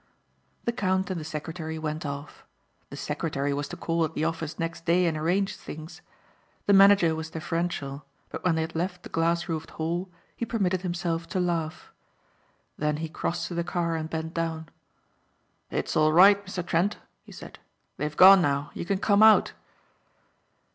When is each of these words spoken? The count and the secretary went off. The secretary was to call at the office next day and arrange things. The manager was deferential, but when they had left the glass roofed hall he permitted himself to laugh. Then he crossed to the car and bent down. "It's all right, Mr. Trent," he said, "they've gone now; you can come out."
The 0.65 0.71
count 0.71 1.11
and 1.11 1.19
the 1.19 1.23
secretary 1.23 1.77
went 1.77 2.07
off. 2.07 2.43
The 2.89 2.95
secretary 2.97 3.53
was 3.53 3.67
to 3.67 3.77
call 3.77 4.03
at 4.03 4.15
the 4.15 4.25
office 4.25 4.57
next 4.57 4.83
day 4.83 5.05
and 5.05 5.15
arrange 5.15 5.55
things. 5.55 6.01
The 6.65 6.73
manager 6.73 7.13
was 7.13 7.29
deferential, 7.29 8.03
but 8.29 8.43
when 8.43 8.55
they 8.55 8.61
had 8.61 8.73
left 8.75 9.03
the 9.03 9.09
glass 9.09 9.47
roofed 9.47 9.69
hall 9.69 10.09
he 10.35 10.43
permitted 10.43 10.81
himself 10.81 11.27
to 11.27 11.39
laugh. 11.39 11.91
Then 12.79 12.97
he 12.97 13.09
crossed 13.09 13.47
to 13.49 13.53
the 13.53 13.63
car 13.63 13.95
and 13.95 14.09
bent 14.09 14.33
down. 14.33 14.69
"It's 15.69 15.95
all 15.95 16.11
right, 16.11 16.43
Mr. 16.47 16.65
Trent," 16.65 16.97
he 17.23 17.31
said, 17.31 17.59
"they've 17.97 18.17
gone 18.17 18.41
now; 18.41 18.71
you 18.73 18.85
can 18.85 18.97
come 18.97 19.21
out." 19.21 19.53